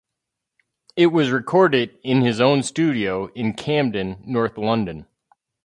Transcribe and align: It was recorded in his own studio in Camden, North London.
It 0.95 1.11
was 1.13 1.29
recorded 1.29 1.95
in 2.03 2.21
his 2.21 2.41
own 2.41 2.63
studio 2.63 3.27
in 3.35 3.53
Camden, 3.53 4.17
North 4.25 4.57
London. 4.57 5.05